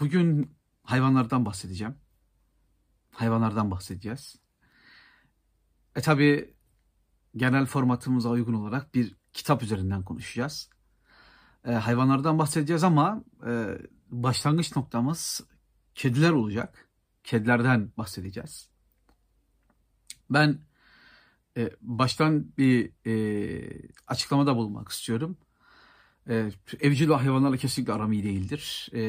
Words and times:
bugün 0.00 0.56
hayvanlardan 0.82 1.46
bahsedeceğim. 1.46 1.94
Hayvanlardan 3.10 3.70
bahsedeceğiz. 3.70 4.36
E 5.96 6.00
tabi 6.00 6.54
genel 7.36 7.66
formatımıza 7.66 8.28
uygun 8.28 8.54
olarak 8.54 8.94
bir 8.94 9.16
kitap 9.32 9.62
üzerinden 9.62 10.02
konuşacağız. 10.02 10.70
E, 11.64 11.72
hayvanlardan 11.72 12.38
bahsedeceğiz 12.38 12.84
ama 12.84 13.24
e, 13.46 13.78
başlangıç 14.10 14.76
noktamız 14.76 15.40
kediler 15.94 16.30
olacak. 16.30 16.88
Kedilerden 17.24 17.92
bahsedeceğiz. 17.98 18.68
Ben 20.30 20.58
e, 21.56 21.70
baştan 21.80 22.52
bir 22.58 22.92
e, 23.06 23.90
açıklamada 24.06 24.56
bulunmak 24.56 24.88
istiyorum. 24.88 25.36
E, 26.28 26.50
evcil 26.80 27.10
hayvanlarla 27.10 27.56
kesinlikle 27.56 27.92
aram 27.92 28.12
iyi 28.12 28.24
değildir. 28.24 28.88
E, 28.94 29.02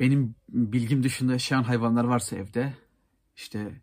benim 0.00 0.34
bilgim 0.48 1.02
dışında 1.02 1.32
yaşayan 1.32 1.62
hayvanlar 1.62 2.04
varsa 2.04 2.36
evde, 2.36 2.74
işte 3.36 3.80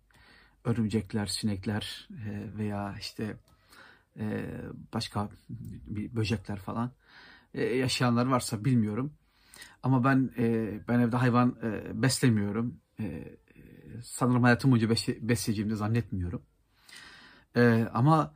örümcekler, 0.64 1.26
sinekler 1.26 2.08
e, 2.12 2.58
veya 2.58 2.96
işte 3.00 3.38
e, 4.20 4.46
başka 4.94 5.30
böcekler 5.90 6.58
falan 6.58 6.92
e, 7.54 7.64
yaşayanlar 7.64 8.26
varsa 8.26 8.66
bilmiyorum. 8.66 9.14
Ama 9.84 10.04
ben 10.04 10.32
ben 10.88 11.00
evde 11.00 11.18
hayvan 11.18 11.56
beslemiyorum. 12.04 12.80
Sanırım 14.04 14.44
hayatım 14.44 14.72
boyunca 14.72 14.90
besleyeceğimi 15.22 15.72
de 15.72 15.76
zannetmiyorum. 15.76 16.42
Ama 17.94 18.36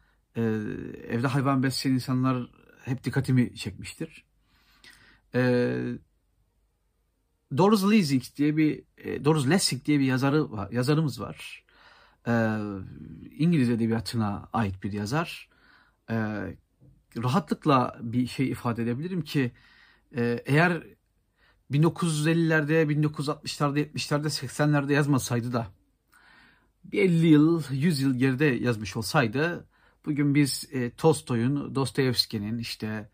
evde 1.09 1.27
hayvan 1.27 1.63
besleyen 1.63 1.95
insanlar 1.95 2.49
hep 2.85 3.03
dikkatimi 3.03 3.55
çekmiştir. 3.55 4.25
E, 5.35 5.41
Doris 7.57 7.83
Lessing 7.83 8.23
diye 8.37 8.57
bir 8.57 8.83
e, 8.97 9.25
Doris 9.25 9.49
Lessing 9.49 9.85
diye 9.85 9.99
bir 9.99 10.05
yazarı 10.05 10.51
var, 10.51 10.71
yazarımız 10.71 11.21
var. 11.21 11.63
E, 12.27 12.33
İngiliz 13.37 13.69
edebiyatına 13.69 14.49
ait 14.53 14.83
bir 14.83 14.93
yazar. 14.93 15.49
E, 16.09 16.15
rahatlıkla 17.17 17.97
bir 18.01 18.27
şey 18.27 18.49
ifade 18.49 18.83
edebilirim 18.83 19.21
ki 19.21 19.51
e, 20.15 20.43
eğer 20.45 20.83
1950'lerde, 21.71 22.83
1960'larda, 22.83 23.79
70'lerde, 23.79 24.27
80'lerde 24.27 24.93
yazmasaydı 24.93 25.53
da 25.53 25.67
bir 26.83 27.01
50 27.01 27.27
yıl, 27.27 27.63
100 27.71 28.01
yıl 28.01 28.15
geride 28.15 28.45
yazmış 28.45 28.97
olsaydı 28.97 29.65
bugün 30.05 30.35
biz 30.35 30.69
e, 30.71 30.91
Tolstoy'un, 30.91 31.75
Dostoyevski'nin 31.75 32.57
işte 32.57 33.09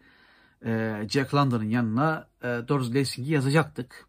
e, 0.66 1.02
Jack 1.10 1.34
London'ın 1.34 1.70
yanına 1.70 2.28
e, 2.42 2.48
Doris 2.48 2.94
Lessing'i 2.94 3.32
yazacaktık. 3.32 4.08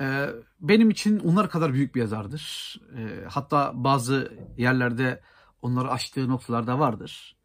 E, 0.00 0.28
benim 0.60 0.90
için 0.90 1.18
onlar 1.18 1.50
kadar 1.50 1.72
büyük 1.72 1.94
bir 1.94 2.00
yazardır. 2.00 2.76
E, 2.96 3.24
hatta 3.28 3.72
bazı 3.74 4.32
yerlerde 4.56 5.22
onları 5.62 5.90
aştığı 5.90 6.28
noktalarda 6.28 6.78
vardır. 6.78 7.36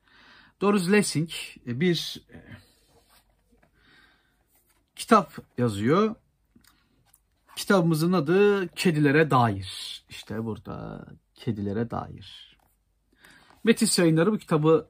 Doris 0.61 0.91
Lessing 0.91 1.29
e, 1.67 1.79
bir 1.79 2.23
e, 2.33 2.37
kitap 4.95 5.37
yazıyor. 5.57 6.15
Kitabımızın 7.55 8.13
adı 8.13 8.67
Kedilere 8.67 9.31
Dair. 9.31 10.03
İşte 10.09 10.45
burada 10.45 11.05
Kedilere 11.35 11.89
Dair. 11.89 12.57
Metis 13.63 13.99
yayınları 13.99 14.31
bu 14.31 14.37
kitabı 14.37 14.89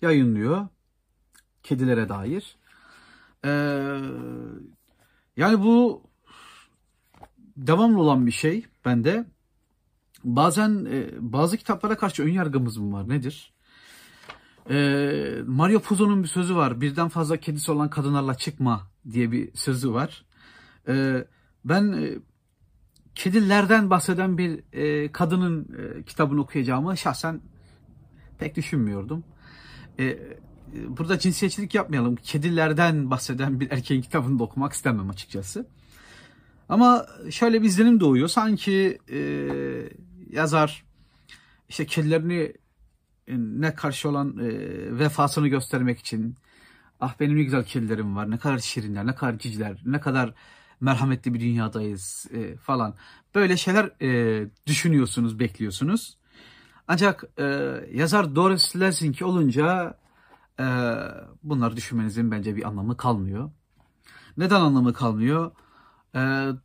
yayınlıyor. 0.00 0.68
Kedilere 1.62 2.08
dair. 2.08 2.56
Ee, 3.44 4.00
yani 5.38 5.62
bu 5.62 6.02
devamlı 7.56 8.00
olan 8.00 8.26
bir 8.26 8.32
şey 8.32 8.66
bende. 8.84 9.26
Bazen 10.24 10.86
e, 10.90 11.08
bazı 11.18 11.56
kitaplara 11.56 11.96
karşı 11.96 12.22
ön 12.22 12.28
yargımız 12.28 12.76
mı 12.76 12.92
var? 12.92 13.08
Nedir? 13.08 13.52
Ee, 14.70 15.38
Mario 15.46 15.80
Puzo'nun 15.80 16.22
bir 16.22 16.28
sözü 16.28 16.56
var. 16.56 16.80
Birden 16.80 17.08
fazla 17.08 17.36
kedisi 17.36 17.72
olan 17.72 17.90
kadınlarla 17.90 18.34
çıkma 18.34 18.90
diye 19.12 19.32
bir 19.32 19.56
sözü 19.56 19.92
var. 19.92 20.24
Ee, 20.88 21.26
ben 21.64 21.92
e, 21.92 22.18
kedilerden 23.14 23.90
bahseden 23.90 24.38
bir 24.38 24.60
e, 24.72 25.12
kadının 25.12 25.68
e, 25.78 26.02
kitabını 26.02 26.40
okuyacağımı 26.40 26.96
şahsen 26.96 27.40
pek 28.38 28.56
düşünmüyordum. 28.56 29.24
E, 29.98 30.18
burada 30.88 31.18
cinsiyetçilik 31.18 31.74
yapmayalım. 31.74 32.16
Kedilerden 32.16 33.10
bahseden 33.10 33.60
bir 33.60 33.70
erkeğin 33.70 34.02
kitabını 34.02 34.38
da 34.38 34.44
okumak 34.44 34.72
istemem 34.72 35.10
açıkçası. 35.10 35.66
Ama 36.68 37.06
şöyle 37.30 37.62
bir 37.62 37.66
izlenim 37.66 38.00
doğuyor. 38.00 38.28
Sanki 38.28 38.98
e, 39.10 39.20
yazar 40.30 40.84
işte 41.68 41.86
kedilerini 41.86 42.52
e, 43.26 43.34
ne 43.36 43.74
karşı 43.74 44.08
olan 44.08 44.38
e, 44.38 44.48
vefasını 44.98 45.48
göstermek 45.48 45.98
için 45.98 46.34
ah 47.00 47.14
benim 47.20 47.36
ne 47.36 47.42
güzel 47.42 47.64
kedilerim 47.64 48.16
var, 48.16 48.30
ne 48.30 48.38
kadar 48.38 48.58
şirinler, 48.58 49.06
ne 49.06 49.14
kadar 49.14 49.38
ciciler, 49.38 49.82
ne 49.84 50.00
kadar 50.00 50.34
merhametli 50.80 51.34
bir 51.34 51.40
dünyadayız 51.40 52.26
e, 52.32 52.56
falan. 52.56 52.94
Böyle 53.34 53.56
şeyler 53.56 54.02
e, 54.02 54.46
düşünüyorsunuz, 54.66 55.38
bekliyorsunuz. 55.38 56.18
Ancak 56.88 57.24
e, 57.38 57.44
yazar 57.92 58.36
Doris 58.36 58.76
Lessing 58.76 59.22
olunca 59.22 59.94
e, 60.60 60.64
bunları 61.42 61.76
düşünmenizin 61.76 62.30
bence 62.30 62.56
bir 62.56 62.68
anlamı 62.68 62.96
kalmıyor. 62.96 63.50
Neden 64.36 64.60
anlamı 64.60 64.92
kalmıyor? 64.92 65.52
E, 66.14 66.18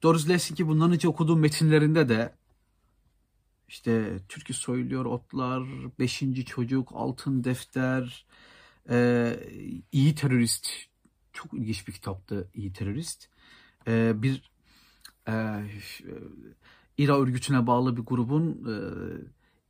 Doris 0.03 0.29
Lessing'i 0.29 0.67
bundan 0.67 0.91
önce 0.91 1.07
okuduğum 1.07 1.39
metinlerinde 1.39 2.09
de 2.09 2.35
işte 3.67 4.19
Türkü 4.29 4.53
Soyuluyor 4.53 5.05
Otlar, 5.05 5.63
Beşinci 5.99 6.45
Çocuk, 6.45 6.91
Altın 6.93 7.43
Defter, 7.43 8.25
e, 8.89 9.39
İyi 9.91 10.15
Terörist. 10.15 10.69
Çok 11.33 11.53
ilginç 11.53 11.87
bir 11.87 11.93
kitaptı 11.93 12.49
İyi 12.53 12.73
Terörist. 12.73 13.29
E, 13.87 14.13
bir 14.21 14.51
e, 15.27 15.33
İRA 16.97 17.21
örgütüne 17.21 17.67
bağlı 17.67 17.97
bir 17.97 18.01
grubun 18.01 18.67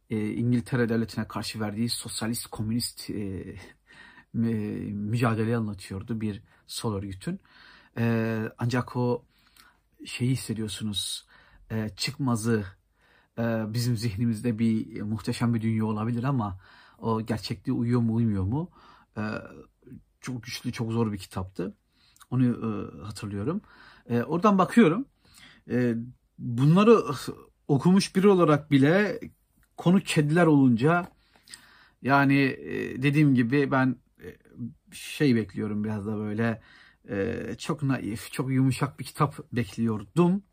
e, 0.10 0.16
e, 0.16 0.34
İngiltere 0.34 0.90
devletine 0.90 1.28
karşı 1.28 1.60
verdiği 1.60 1.90
sosyalist 1.90 2.48
komünist 2.48 3.10
e, 3.10 3.56
mücadeleyi 4.34 5.58
anlatıyordu 5.58 6.22
bir 6.22 6.42
sol 6.68 6.96
örgütün. 6.96 7.40
E, 7.98 8.40
ancak 8.58 8.96
o 8.96 9.26
şeyi 10.06 10.32
hissediyorsunuz 10.32 11.26
e, 11.72 11.90
çıkmazı 11.90 12.66
e, 13.38 13.74
bizim 13.74 13.98
zihnimizde 13.98 14.60
bir 14.60 15.02
muhteşem 15.02 15.54
bir 15.54 15.62
dünya 15.62 15.86
olabilir 15.86 16.24
ama 16.24 16.60
o 17.00 17.22
gerçekliğe 17.22 17.74
uyuyor 17.74 18.02
mu 18.02 18.14
uymuyor 18.16 18.44
mu? 18.44 18.72
E, 19.18 19.22
çok 20.22 20.44
güçlü, 20.44 20.72
çok 20.72 20.92
zor 20.92 21.12
bir 21.12 21.18
kitaptı. 21.18 21.74
Onu 22.30 22.46
e, 22.46 23.02
hatırlıyorum. 23.06 23.62
E, 24.10 24.24
oradan 24.24 24.58
bakıyorum. 24.58 25.06
E, 25.70 25.96
bunları 26.40 27.04
okumuş 27.68 28.16
biri 28.16 28.28
olarak 28.28 28.72
bile 28.72 29.20
konu 29.78 30.00
kediler 30.00 30.46
olunca 30.46 31.08
yani 32.02 32.42
e, 32.42 33.02
dediğim 33.04 33.36
gibi 33.36 33.72
ben 33.72 33.88
e, 33.88 34.03
şey 34.92 35.36
bekliyorum 35.36 35.84
biraz 35.84 36.06
da 36.06 36.18
böyle 36.18 36.62
e, 37.10 37.56
çok 37.58 37.84
naif, 37.84 38.32
çok 38.32 38.52
yumuşak 38.52 39.00
bir 39.00 39.06
kitap 39.06 39.54
bekliyordum. 39.54 40.44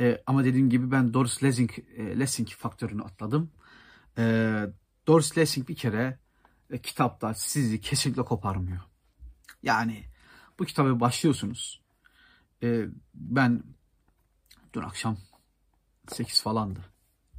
E, 0.00 0.22
ama 0.26 0.44
dediğim 0.44 0.70
gibi 0.70 0.90
ben 0.90 1.14
Doris 1.14 1.42
Lessing, 1.42 1.70
e, 1.96 2.18
Lessing 2.20 2.48
faktörünü 2.48 3.02
atladım. 3.02 3.50
E, 4.18 4.22
Doris 5.06 5.38
Lessing 5.38 5.68
bir 5.68 5.76
kere 5.76 6.18
e, 6.70 6.78
kitapta 6.78 7.34
sizi 7.34 7.80
kesinlikle 7.80 8.22
koparmıyor. 8.22 8.80
Yani 9.62 10.04
bu 10.58 10.64
kitabı 10.64 11.00
başlıyorsunuz. 11.00 11.82
E, 12.62 12.86
ben 13.14 13.62
dün 14.72 14.80
akşam 14.80 15.18
8 16.08 16.42
falandı. 16.42 16.80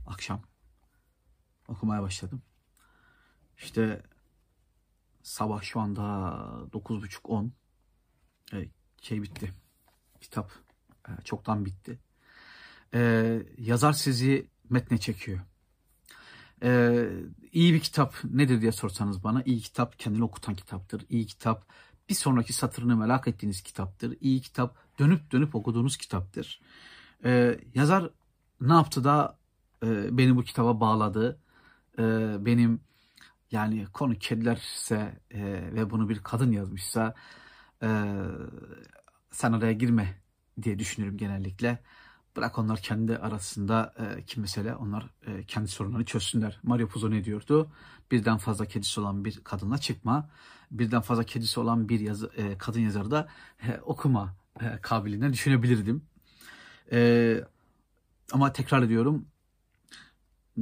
Akşam 0.08 0.42
okumaya 1.68 2.02
başladım. 2.02 2.42
İşte 3.58 4.04
sabah 5.24 5.62
şu 5.62 5.80
anda 5.80 6.02
9.30-10 6.74 7.50
e, 8.54 8.70
şey 9.02 9.22
bitti. 9.22 9.54
Kitap 10.22 10.52
e, 11.10 11.22
çoktan 11.24 11.66
bitti 11.66 12.00
e, 12.94 13.42
yazar 13.58 13.94
sizi 13.94 14.48
metne 14.70 14.98
çekiyor. 14.98 15.40
E, 16.64 17.10
iyi 17.52 17.74
bir 17.74 17.80
kitap 17.80 18.16
nedir 18.24 18.62
diye 18.62 18.72
sorsanız 18.72 19.24
bana 19.24 19.44
iyi 19.44 19.60
kitap 19.60 20.00
kendini 20.00 20.24
okutan 20.24 20.56
kitaptır. 20.56 21.06
İyi 21.10 21.26
kitap 21.26 21.66
bir 22.10 22.16
sonraki 22.16 22.54
satırını 22.54 22.96
merak 22.96 23.28
ettiğiniz 23.28 23.62
kitaptır. 23.62 24.18
İyi 24.22 24.42
kitap 24.42 24.76
dönüp 25.00 25.32
dönüp 25.32 25.56
okuduğunuz 25.56 25.98
kitaptır. 25.98 26.62
E, 27.24 27.60
yazar 27.76 28.10
ne 28.62 28.74
yaptı 28.74 29.04
da 29.04 29.38
e, 29.84 30.18
beni 30.18 30.36
bu 30.36 30.44
kitaba 30.44 30.80
bağladı. 30.80 31.40
E, 32.00 32.04
benim 32.46 32.80
yani 33.52 33.86
konu 33.94 34.16
kedilerse 34.16 35.20
e, 35.32 35.44
ve 35.74 35.90
bunu 35.90 36.10
bir 36.10 36.20
kadın 36.20 36.52
yazmışsa 36.52 37.16
e, 37.84 38.16
sen 39.32 39.54
oraya 39.54 39.74
girme 39.74 40.22
diye 40.62 40.80
düşünürüm 40.80 41.18
genellikle. 41.18 41.84
Bırak 42.36 42.60
onlar 42.60 42.82
kendi 42.82 43.18
arasında 43.18 43.94
e, 44.00 44.26
ki 44.26 44.40
mesele 44.40 44.76
onlar 44.76 45.10
e, 45.28 45.44
kendi 45.44 45.68
sorunlarını 45.68 46.06
çözsünler. 46.06 46.60
Mario 46.64 46.88
Puzo 46.88 47.12
ne 47.12 47.24
diyordu? 47.24 47.72
Birden 48.12 48.38
fazla 48.38 48.66
kedisi 48.66 49.00
olan 49.00 49.26
bir 49.26 49.44
kadınla 49.44 49.78
çıkma. 49.78 50.30
Birden 50.72 51.02
fazla 51.02 51.24
kedisi 51.24 51.60
olan 51.60 51.90
bir 51.90 52.00
yazı, 52.00 52.32
e, 52.38 52.58
kadın 52.58 52.80
yazarı 52.80 53.12
da 53.12 53.28
e, 53.68 53.80
okuma 53.80 54.36
e, 54.62 54.78
kabiliğinden 54.82 55.34
düşünebilirdim. 55.34 56.06
E, 56.92 57.42
ama 58.32 58.54
tekrar 58.54 58.84
ediyorum 58.84 59.26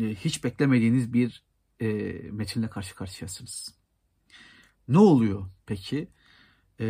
e, 0.01 0.15
hiç 0.15 0.43
beklemediğiniz 0.43 1.13
bir 1.13 1.48
e, 1.79 1.87
metinle 2.31 2.69
karşı 2.69 2.95
karşıyasınız. 2.95 3.75
Ne 4.87 4.97
oluyor 4.97 5.45
peki? 5.65 6.11
E, 6.79 6.85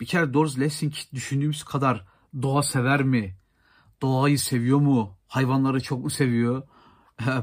bir 0.00 0.06
kere 0.06 0.34
Doris 0.34 0.58
Lessing 0.58 0.94
düşündüğümüz 1.14 1.64
kadar 1.64 2.06
doğa 2.42 2.62
sever 2.62 3.02
mi? 3.02 3.36
Doğayı 4.02 4.38
seviyor 4.38 4.78
mu? 4.78 5.18
Hayvanları 5.28 5.80
çok 5.80 6.04
mu 6.04 6.10
seviyor? 6.10 6.62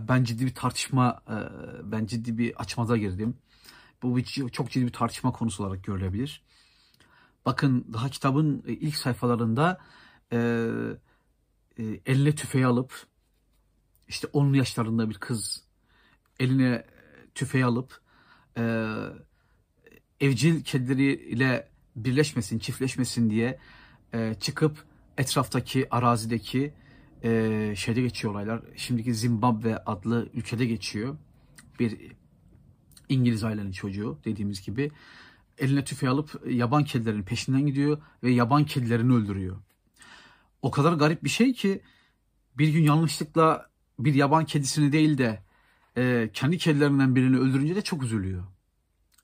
Ben 0.09 0.23
ciddi 0.23 0.45
bir 0.45 0.55
tartışma, 0.55 1.21
e, 1.29 1.37
ben 1.91 2.05
ciddi 2.05 2.37
bir 2.37 2.61
açmaza 2.61 2.97
girdim. 2.97 3.37
Bu 4.03 4.17
bir, 4.17 4.23
çok 4.49 4.71
ciddi 4.71 4.85
bir 4.85 4.93
tartışma 4.93 5.31
konusu 5.31 5.63
olarak 5.63 5.83
görülebilir. 5.83 6.43
Bakın 7.45 7.85
daha 7.93 8.09
kitabın 8.09 8.63
ilk 8.67 8.95
sayfalarında 8.95 9.81
e, 10.31 10.37
e, 11.77 11.83
eline 12.05 12.35
tüfeği 12.35 12.65
alıp 12.65 13.05
işte 14.07 14.27
10 14.33 14.53
yaşlarında 14.53 15.09
bir 15.09 15.15
kız 15.15 15.66
eline 16.39 16.85
tüfeği 17.35 17.65
alıp 17.65 18.01
e, 18.57 18.93
evcil 20.19 20.63
kedileriyle 20.63 21.69
birleşmesin, 21.95 22.59
çiftleşmesin 22.59 23.29
diye 23.29 23.59
e, 24.13 24.35
çıkıp 24.39 24.85
etraftaki 25.17 25.87
arazideki 25.93 26.73
e, 27.23 27.73
şeyde 27.77 28.01
geçiyor 28.01 28.33
olaylar. 28.33 28.61
Şimdiki 28.75 29.13
Zimbabwe 29.13 29.77
adlı 29.77 30.29
ülkede 30.33 30.65
geçiyor. 30.65 31.17
Bir 31.79 31.97
İngiliz 33.09 33.43
ailenin 33.43 33.71
çocuğu 33.71 34.19
dediğimiz 34.25 34.61
gibi 34.61 34.91
eline 35.57 35.83
tüfeği 35.83 36.09
alıp 36.09 36.41
yaban 36.49 36.83
kedilerin 36.83 37.23
peşinden 37.23 37.67
gidiyor 37.67 37.97
ve 38.23 38.31
yaban 38.31 38.65
kedilerini 38.65 39.13
öldürüyor. 39.13 39.57
O 40.61 40.71
kadar 40.71 40.93
garip 40.93 41.23
bir 41.23 41.29
şey 41.29 41.53
ki 41.53 41.81
bir 42.57 42.69
gün 42.69 42.83
yanlışlıkla 42.83 43.69
bir 43.99 44.13
yaban 44.13 44.45
kedisini 44.45 44.91
değil 44.91 45.17
de 45.17 45.43
e, 45.97 46.29
kendi 46.33 46.57
kedilerinden 46.57 47.15
birini 47.15 47.37
öldürünce 47.37 47.75
de 47.75 47.81
çok 47.81 48.03
üzülüyor. 48.03 48.43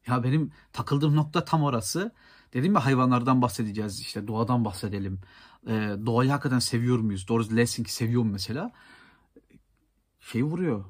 Ya 0.08 0.24
benim 0.24 0.52
takıldığım 0.74 1.16
nokta 1.16 1.46
tam 1.46 1.64
orası. 1.64 2.12
Dedim 2.54 2.76
ya 2.76 2.86
hayvanlardan 2.86 3.42
bahsedeceğiz 3.42 4.00
işte 4.00 4.28
doğadan 4.28 4.66
bahsedelim. 4.66 5.20
E, 5.68 5.72
doğayı 6.06 6.30
hakikaten 6.32 6.60
seviyor 6.60 7.00
muyuz? 7.00 7.28
Doris 7.28 7.52
Lessing 7.56 7.88
seviyor 7.88 8.24
mu 8.24 8.32
mesela? 8.32 8.72
Şey 10.20 10.44
vuruyor. 10.44 10.86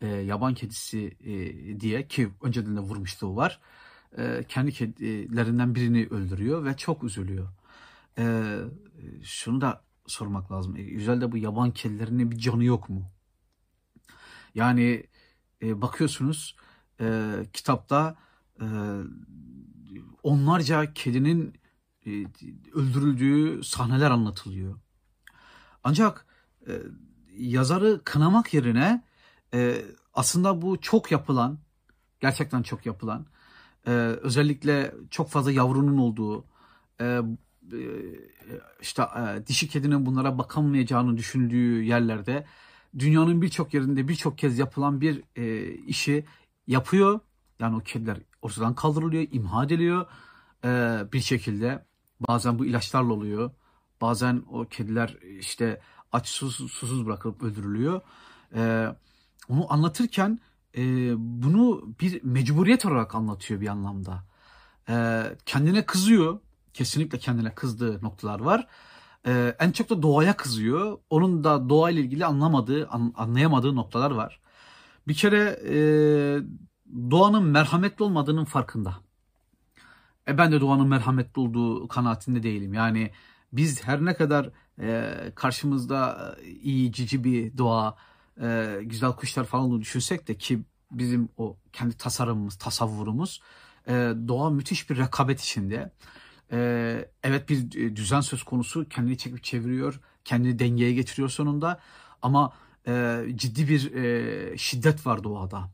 E, 0.00 0.06
yaban 0.06 0.54
kedisi 0.54 1.16
e, 1.20 1.80
diye 1.80 2.08
ki 2.08 2.28
önceden 2.42 2.76
de 2.76 2.80
vurmuşluğu 2.80 3.36
var. 3.36 3.60
E, 4.18 4.44
kendi 4.48 4.72
kedilerinden 4.72 5.74
birini 5.74 6.06
öldürüyor 6.10 6.64
ve 6.64 6.76
çok 6.76 7.04
üzülüyor. 7.04 7.48
E, 8.18 8.56
şunu 9.22 9.60
da 9.60 9.84
sormak 10.06 10.52
lazım. 10.52 10.76
E, 10.76 10.82
Güzel'de 10.82 11.32
bu 11.32 11.36
yaban 11.36 11.70
kedilerinin 11.70 12.30
bir 12.30 12.38
canı 12.38 12.64
yok 12.64 12.88
mu? 12.88 13.15
Yani 14.56 15.06
e, 15.62 15.82
bakıyorsunuz 15.82 16.56
e, 17.00 17.32
kitapta 17.52 18.16
e, 18.60 18.66
onlarca 20.22 20.92
kedinin 20.92 21.54
e, 22.06 22.10
öldürüldüğü 22.74 23.64
sahneler 23.64 24.10
anlatılıyor. 24.10 24.78
Ancak 25.84 26.26
e, 26.68 26.72
yazarı 27.36 28.00
kınamak 28.04 28.54
yerine 28.54 29.04
e, 29.54 29.84
aslında 30.14 30.62
bu 30.62 30.80
çok 30.80 31.12
yapılan, 31.12 31.58
gerçekten 32.20 32.62
çok 32.62 32.86
yapılan, 32.86 33.26
e, 33.86 33.90
özellikle 34.22 34.94
çok 35.10 35.30
fazla 35.30 35.52
yavrunun 35.52 35.98
olduğu, 35.98 36.44
e, 37.00 37.04
e 37.04 37.20
işte 38.80 39.02
e, 39.02 39.46
dişi 39.46 39.68
kedinin 39.68 40.06
bunlara 40.06 40.38
bakamayacağını 40.38 41.16
düşündüğü 41.16 41.82
yerlerde 41.82 42.46
dünyanın 42.98 43.42
birçok 43.42 43.74
yerinde 43.74 44.08
birçok 44.08 44.38
kez 44.38 44.58
yapılan 44.58 45.00
bir 45.00 45.22
e, 45.36 45.74
işi 45.74 46.24
yapıyor. 46.66 47.20
Yani 47.60 47.76
o 47.76 47.80
kediler 47.80 48.18
ortadan 48.42 48.74
kaldırılıyor, 48.74 49.26
imha 49.30 49.64
ediliyor 49.64 50.06
e, 50.64 51.02
bir 51.12 51.20
şekilde. 51.20 51.84
Bazen 52.28 52.58
bu 52.58 52.66
ilaçlarla 52.66 53.12
oluyor. 53.12 53.50
Bazen 54.00 54.42
o 54.50 54.64
kediler 54.64 55.16
işte 55.40 55.80
aç 56.12 56.28
susuz, 56.28 56.72
susuz 56.72 57.06
bırakılıp 57.06 57.42
öldürülüyor. 57.42 58.00
E, 58.54 58.86
onu 59.48 59.72
anlatırken 59.72 60.38
e, 60.76 61.12
bunu 61.18 61.94
bir 62.00 62.24
mecburiyet 62.24 62.86
olarak 62.86 63.14
anlatıyor 63.14 63.60
bir 63.60 63.68
anlamda. 63.68 64.24
E, 64.88 65.24
kendine 65.46 65.86
kızıyor. 65.86 66.38
Kesinlikle 66.74 67.18
kendine 67.18 67.54
kızdığı 67.54 68.04
noktalar 68.04 68.40
var. 68.40 68.68
Ee, 69.26 69.56
en 69.58 69.72
çok 69.72 69.90
da 69.90 70.02
doğaya 70.02 70.36
kızıyor. 70.36 70.98
Onun 71.10 71.44
da 71.44 71.68
doğayla 71.68 72.02
ilgili 72.02 72.26
anlamadığı, 72.26 72.88
an, 72.88 73.14
anlayamadığı 73.16 73.76
noktalar 73.76 74.10
var. 74.10 74.40
Bir 75.08 75.14
kere 75.14 75.60
e, 75.68 75.76
doğanın 77.10 77.44
merhametli 77.44 78.04
olmadığının 78.04 78.44
farkında. 78.44 78.94
E 80.28 80.38
ben 80.38 80.52
de 80.52 80.60
doğanın 80.60 80.88
merhametli 80.88 81.40
olduğu 81.40 81.88
kanaatinde 81.88 82.42
değilim. 82.42 82.74
Yani 82.74 83.10
biz 83.52 83.84
her 83.84 84.04
ne 84.04 84.14
kadar 84.14 84.50
e, 84.80 85.12
karşımızda 85.34 86.36
iyi, 86.62 86.92
cici 86.92 87.24
bir 87.24 87.58
doğa, 87.58 87.96
e, 88.40 88.78
güzel 88.82 89.12
kuşlar 89.12 89.44
falan 89.44 89.64
olduğunu 89.64 89.80
düşünsek 89.80 90.28
de 90.28 90.34
ki 90.38 90.62
bizim 90.90 91.28
o 91.36 91.56
kendi 91.72 91.96
tasarımımız, 91.96 92.56
tasavvurumuz 92.56 93.40
e, 93.88 93.92
doğa 94.28 94.50
müthiş 94.50 94.90
bir 94.90 94.96
rekabet 94.96 95.40
içinde. 95.40 95.92
E, 96.52 97.08
evet 97.22 97.48
bir 97.48 97.78
e, 97.78 97.96
düzen 97.96 98.20
söz 98.20 98.42
konusu 98.42 98.88
kendini 98.88 99.18
çekip 99.18 99.44
çeviriyor, 99.44 100.00
kendini 100.24 100.58
dengeye 100.58 100.92
getiriyor 100.92 101.28
sonunda 101.28 101.80
ama 102.22 102.52
e, 102.88 103.24
ciddi 103.34 103.68
bir 103.68 103.94
e, 103.94 104.58
şiddet 104.58 105.06
var 105.06 105.24
doğada. 105.24 105.70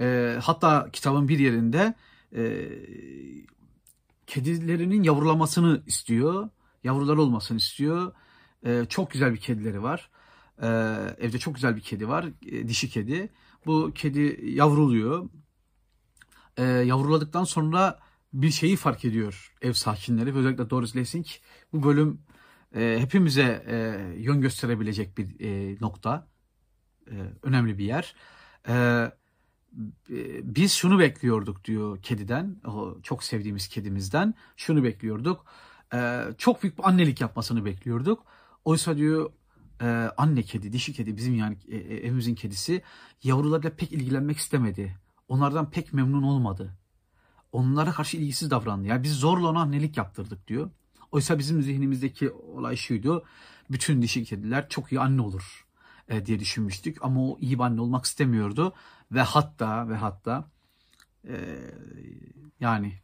E, 0.00 0.38
hatta 0.42 0.88
kitabın 0.92 1.28
bir 1.28 1.38
yerinde 1.38 1.94
e, 2.36 2.68
kedilerinin 4.26 5.02
yavrulamasını 5.02 5.82
istiyor, 5.86 6.48
yavrular 6.84 7.16
olmasını 7.16 7.58
istiyor. 7.58 8.12
E, 8.66 8.84
çok 8.88 9.10
güzel 9.10 9.32
bir 9.32 9.38
kedileri 9.38 9.82
var. 9.82 10.10
E, 10.62 10.66
evde 11.18 11.38
çok 11.38 11.54
güzel 11.54 11.76
bir 11.76 11.80
kedi 11.80 12.08
var, 12.08 12.26
e, 12.46 12.68
dişi 12.68 12.90
kedi. 12.90 13.30
Bu 13.66 13.92
kedi 13.94 14.40
yavruluyor. 14.44 15.28
E, 16.56 16.62
yavruladıktan 16.64 17.44
sonra 17.44 17.98
bir 18.32 18.50
şeyi 18.50 18.76
fark 18.76 19.04
ediyor 19.04 19.54
ev 19.62 19.72
sakinleri 19.72 20.34
ve 20.34 20.38
özellikle 20.38 20.70
Doris 20.70 20.96
Lessing. 20.96 21.26
Bu 21.72 21.82
bölüm 21.82 22.20
e, 22.74 22.96
hepimize 23.00 23.64
e, 23.66 23.76
yön 24.16 24.40
gösterebilecek 24.40 25.18
bir 25.18 25.40
e, 25.40 25.76
nokta. 25.80 26.28
E, 27.10 27.14
önemli 27.42 27.78
bir 27.78 27.84
yer. 27.84 28.14
E, 28.68 28.74
e, 28.74 29.10
biz 30.54 30.72
şunu 30.72 30.98
bekliyorduk 30.98 31.64
diyor 31.64 32.02
kediden, 32.02 32.56
o 32.66 32.96
çok 33.02 33.24
sevdiğimiz 33.24 33.68
kedimizden. 33.68 34.34
Şunu 34.56 34.84
bekliyorduk. 34.84 35.44
E, 35.94 36.22
çok 36.38 36.62
büyük 36.62 36.78
bir 36.78 36.88
annelik 36.88 37.20
yapmasını 37.20 37.64
bekliyorduk. 37.64 38.24
Oysa 38.64 38.96
diyor 38.96 39.30
e, 39.80 39.86
anne 40.16 40.42
kedi, 40.42 40.72
dişi 40.72 40.92
kedi 40.92 41.16
bizim 41.16 41.34
yani 41.34 41.56
e, 41.68 41.76
e 41.76 41.96
evimizin 41.96 42.34
kedisi 42.34 42.82
yavrularla 43.22 43.76
pek 43.76 43.92
ilgilenmek 43.92 44.36
istemedi. 44.36 44.96
Onlardan 45.28 45.70
pek 45.70 45.92
memnun 45.92 46.22
olmadı 46.22 46.78
onlara 47.52 47.92
karşı 47.92 48.16
ilgisiz 48.16 48.50
davrandı. 48.50 48.86
Yani 48.88 49.02
biz 49.02 49.12
zorla 49.12 49.48
ona 49.48 49.60
annelik 49.60 49.96
yaptırdık 49.96 50.48
diyor. 50.48 50.70
Oysa 51.12 51.38
bizim 51.38 51.62
zihnimizdeki 51.62 52.30
olay 52.30 52.76
şuydu. 52.76 53.24
Bütün 53.70 54.02
dişi 54.02 54.24
kediler 54.24 54.68
çok 54.68 54.92
iyi 54.92 55.00
anne 55.00 55.22
olur 55.22 55.66
e, 56.08 56.26
diye 56.26 56.40
düşünmüştük. 56.40 56.98
Ama 57.00 57.20
o 57.24 57.38
iyi 57.40 57.58
bir 57.58 57.64
anne 57.64 57.80
olmak 57.80 58.04
istemiyordu. 58.04 58.74
Ve 59.12 59.22
hatta 59.22 59.88
ve 59.88 59.96
hatta 59.96 60.50
e, 61.28 61.58
yani 62.60 63.00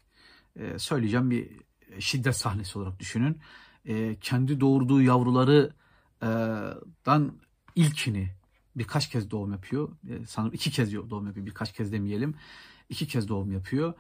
e, 0.57 0.79
söyleyeceğim 0.79 1.31
bir 1.31 1.51
şiddet 1.99 2.37
sahnesi 2.37 2.79
olarak 2.79 2.99
düşünün. 2.99 3.39
E, 3.85 4.17
kendi 4.21 4.61
doğurduğu 4.61 5.03
yavrularıdan 5.03 5.73
e, 7.27 7.31
ilkini 7.75 8.31
birkaç 8.77 9.11
kez 9.11 9.31
doğum 9.31 9.53
yapıyor. 9.53 9.97
E, 10.09 10.27
sanırım 10.27 10.55
iki 10.55 10.71
kez 10.71 10.93
doğum 10.95 11.27
yapıyor. 11.27 11.47
Birkaç 11.47 11.73
kez 11.73 11.93
demeyelim. 11.93 12.35
İki 12.89 13.07
kez 13.07 13.29
doğum 13.29 13.53
yapıyor 13.53 13.95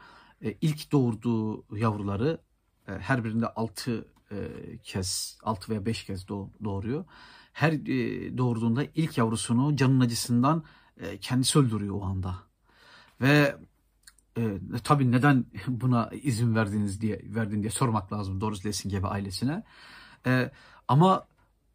ilk 0.60 0.92
doğurduğu 0.92 1.64
yavruları 1.76 2.40
e, 2.88 2.92
her 2.92 3.24
birinde 3.24 3.46
6 3.46 4.08
e, 4.30 4.36
kez 4.82 5.38
6 5.42 5.72
veya 5.72 5.86
5 5.86 6.04
kez 6.04 6.28
doğuruyor. 6.64 7.04
Her 7.52 7.72
e, 7.72 8.38
doğurduğunda 8.38 8.84
ilk 8.94 9.18
yavrusunu 9.18 9.76
canın 9.76 10.00
acısından 10.00 10.64
e, 11.00 11.18
kendisi 11.18 11.58
öldürüyor 11.58 11.94
o 11.94 12.04
anda. 12.04 12.34
Ve 13.20 13.56
e, 14.38 14.58
tabii 14.84 15.12
neden 15.12 15.44
buna 15.66 16.10
izin 16.22 16.54
verdiniz 16.54 17.00
diye 17.00 17.20
verdin 17.24 17.60
diye 17.62 17.70
sormak 17.70 18.12
lazım 18.12 18.40
Doris 18.40 18.66
Lessing 18.66 19.04
ve 19.04 19.06
ailesine. 19.06 19.62
E, 20.26 20.50
ama 20.88 21.26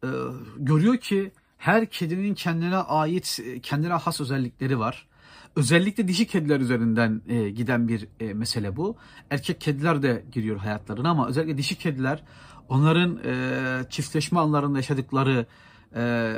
e, 0.04 0.08
görüyor 0.56 0.96
ki 0.96 1.32
her 1.58 1.90
kedinin 1.90 2.34
kendine 2.34 2.76
ait, 2.76 3.40
kendine 3.62 3.92
has 3.92 4.20
özellikleri 4.20 4.78
var. 4.78 5.08
Özellikle 5.56 6.08
dişi 6.08 6.26
kediler 6.26 6.60
üzerinden 6.60 7.22
e, 7.28 7.50
giden 7.50 7.88
bir 7.88 8.08
e, 8.20 8.34
mesele 8.34 8.76
bu. 8.76 8.96
Erkek 9.30 9.60
kediler 9.60 10.02
de 10.02 10.24
giriyor 10.32 10.56
hayatlarına 10.56 11.10
ama 11.10 11.28
özellikle 11.28 11.58
dişi 11.58 11.78
kediler 11.78 12.24
onların 12.68 13.18
e, 13.24 13.90
çiftleşme 13.90 14.40
anlarında 14.40 14.78
yaşadıkları, 14.78 15.46
e, 15.94 16.34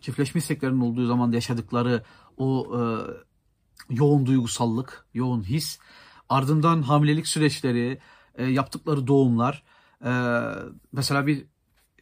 çiftleşme 0.00 0.38
isteklerinin 0.38 0.80
olduğu 0.80 1.06
zaman 1.06 1.32
yaşadıkları 1.32 2.02
o 2.36 2.66
e, 2.78 2.80
yoğun 3.90 4.26
duygusallık, 4.26 5.06
yoğun 5.14 5.42
his, 5.42 5.78
ardından 6.28 6.82
hamilelik 6.82 7.26
süreçleri, 7.26 7.98
e, 8.34 8.44
yaptıkları 8.44 9.06
doğumlar, 9.06 9.62
e, 10.04 10.12
mesela 10.92 11.26
bir 11.26 11.46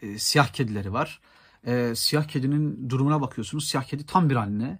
e, 0.02 0.18
siyah 0.18 0.48
kedileri 0.48 0.92
var. 0.92 1.20
E, 1.66 1.94
siyah 1.94 2.24
kedinin 2.24 2.90
durumuna 2.90 3.20
bakıyorsunuz. 3.20 3.68
Siyah 3.68 3.84
kedi 3.84 4.06
tam 4.06 4.30
bir 4.30 4.36
anne. 4.36 4.78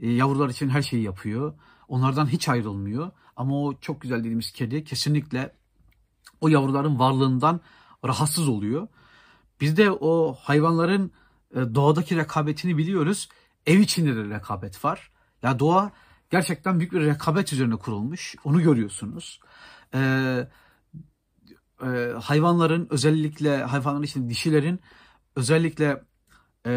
E, 0.00 0.10
yavrular 0.10 0.48
için 0.48 0.68
her 0.68 0.82
şeyi 0.82 1.02
yapıyor. 1.02 1.54
Onlardan 1.88 2.26
hiç 2.26 2.48
ayrılmıyor. 2.48 3.10
Ama 3.36 3.62
o 3.62 3.74
çok 3.80 4.00
güzel 4.00 4.18
dediğimiz 4.18 4.52
kedi 4.52 4.84
kesinlikle 4.84 5.52
o 6.40 6.48
yavruların 6.48 6.98
varlığından 6.98 7.60
rahatsız 8.04 8.48
oluyor. 8.48 8.88
Biz 9.60 9.76
de 9.76 9.90
o 9.90 10.36
hayvanların 10.40 11.12
e, 11.54 11.74
doğadaki 11.74 12.16
rekabetini 12.16 12.78
biliyoruz. 12.78 13.28
Ev 13.66 13.78
içinde 13.78 14.16
de 14.16 14.34
rekabet 14.34 14.84
var. 14.84 15.10
Ya 15.42 15.58
doğa 15.58 15.92
gerçekten 16.30 16.78
büyük 16.78 16.92
bir 16.92 17.00
rekabet 17.00 17.52
üzerine 17.52 17.76
kurulmuş. 17.76 18.36
Onu 18.44 18.62
görüyorsunuz. 18.62 19.40
Ee, 19.94 20.48
e, 21.82 22.12
hayvanların 22.22 22.86
özellikle 22.90 23.64
hayvanların 23.64 24.02
için 24.02 24.30
dişilerin 24.30 24.80
özellikle 25.36 26.02
e, 26.66 26.72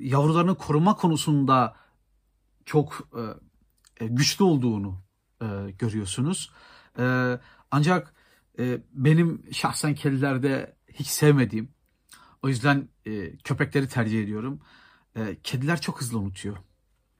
yavrularını 0.00 0.54
koruma 0.54 0.96
konusunda 0.96 1.76
çok 2.70 3.08
e, 3.14 4.04
e, 4.04 4.08
güçlü 4.08 4.44
olduğunu 4.44 5.02
e, 5.42 5.46
görüyorsunuz. 5.78 6.50
E, 6.98 7.38
ancak 7.70 8.14
e, 8.58 8.80
benim 8.92 9.42
şahsen 9.52 9.94
kedilerde 9.94 10.76
hiç 10.92 11.06
sevmediğim, 11.06 11.68
o 12.42 12.48
yüzden 12.48 12.88
e, 13.06 13.36
köpekleri 13.36 13.88
tercih 13.88 14.22
ediyorum. 14.22 14.60
E, 15.16 15.36
kediler 15.42 15.80
çok 15.80 16.00
hızlı 16.00 16.18
unutuyor. 16.18 16.56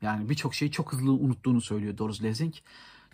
Yani 0.02 0.28
birçok 0.28 0.54
şeyi 0.54 0.70
çok 0.70 0.92
hızlı 0.92 1.12
unuttuğunu 1.12 1.60
söylüyor 1.60 1.98
Doris 1.98 2.22
Lessing. 2.22 2.54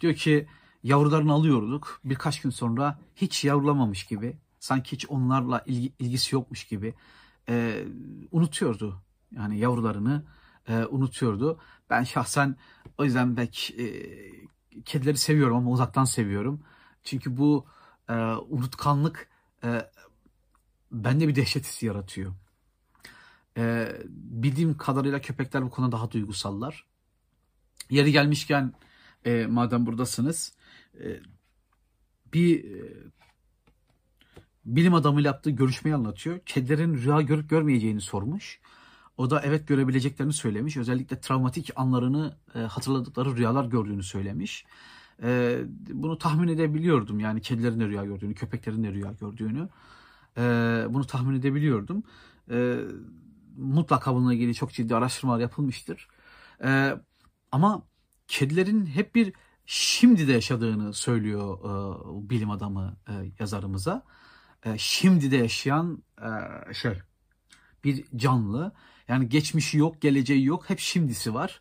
Diyor 0.00 0.14
ki 0.14 0.46
yavrularını 0.82 1.32
alıyorduk. 1.32 2.00
Birkaç 2.04 2.40
gün 2.40 2.50
sonra 2.50 2.98
hiç 3.14 3.44
yavrulamamış 3.44 4.04
gibi, 4.04 4.36
sanki 4.58 4.92
hiç 4.92 5.06
onlarla 5.06 5.62
ilgi, 5.66 5.92
ilgisi 5.98 6.34
yokmuş 6.34 6.64
gibi 6.64 6.94
e, 7.48 7.84
unutuyordu. 8.32 9.02
Yani 9.32 9.58
yavrularını 9.58 10.24
e, 10.68 10.84
unutuyordu. 10.84 11.60
Ben 11.90 12.04
şahsen 12.04 12.56
o 12.98 13.04
yüzden 13.04 13.34
pek 13.34 13.74
e, 13.78 13.86
kedileri 14.84 15.16
seviyorum 15.16 15.56
ama 15.56 15.70
uzaktan 15.70 16.04
seviyorum. 16.04 16.62
Çünkü 17.04 17.36
bu 17.36 17.66
e, 18.08 18.14
unutkanlık 18.48 19.28
e, 19.64 19.90
bende 20.92 21.28
bir 21.28 21.34
dehşet 21.34 21.64
hissi 21.64 21.86
yaratıyor. 21.86 22.32
E, 23.56 23.96
bildiğim 24.08 24.76
kadarıyla 24.76 25.20
köpekler 25.20 25.64
bu 25.64 25.70
konuda 25.70 25.92
daha 25.92 26.10
duygusallar. 26.10 26.86
Yeri 27.90 28.12
gelmişken 28.12 28.72
e, 29.24 29.46
madem 29.46 29.86
buradasınız 29.86 30.54
e, 31.00 31.20
bir 32.32 32.64
e, 32.64 32.92
bilim 34.64 34.94
adamıyla 34.94 35.28
yaptığı 35.30 35.50
görüşmeyi 35.50 35.94
anlatıyor. 35.94 36.40
Kedilerin 36.46 36.94
rüya 36.94 37.20
görüp 37.20 37.50
görmeyeceğini 37.50 38.00
sormuş. 38.00 38.60
O 39.16 39.30
da 39.30 39.40
evet 39.44 39.68
görebileceklerini 39.68 40.32
söylemiş. 40.32 40.76
Özellikle 40.76 41.20
travmatik 41.20 41.70
anlarını 41.76 42.36
e, 42.54 42.58
hatırladıkları 42.58 43.36
rüyalar 43.36 43.64
gördüğünü 43.64 44.02
söylemiş. 44.02 44.64
E, 45.22 45.60
bunu 45.88 46.18
tahmin 46.18 46.48
edebiliyordum. 46.48 47.20
Yani 47.20 47.40
kedilerin 47.40 47.80
de 47.80 47.86
rüya 47.86 48.04
gördüğünü, 48.04 48.34
köpeklerin 48.34 48.84
de 48.84 48.92
rüya 48.92 49.12
gördüğünü. 49.12 49.68
E, 50.36 50.42
bunu 50.90 51.06
tahmin 51.06 51.38
edebiliyordum. 51.38 52.02
E, 52.50 52.78
mutlaka 53.56 54.14
bununla 54.14 54.34
ilgili 54.34 54.54
çok 54.54 54.72
ciddi 54.72 54.94
araştırmalar 54.96 55.40
yapılmıştır. 55.40 56.08
E, 56.64 56.94
ama 57.52 57.82
kedilerin 58.28 58.86
hep 58.86 59.14
bir 59.14 59.32
şimdi 59.66 60.28
de 60.28 60.32
yaşadığını 60.32 60.94
söylüyor 60.94 61.58
e, 61.58 62.30
bilim 62.30 62.50
adamı 62.50 62.96
e, 63.08 63.12
yazarımıza. 63.38 64.02
E, 64.64 64.78
şimdi 64.78 65.30
de 65.30 65.36
yaşayan 65.36 66.02
e, 66.22 66.28
şey 66.74 66.98
bir 67.84 68.04
canlı. 68.16 68.72
Yani 69.08 69.28
geçmişi 69.28 69.78
yok, 69.78 70.00
geleceği 70.00 70.44
yok, 70.44 70.70
hep 70.70 70.78
şimdisi 70.78 71.34
var. 71.34 71.60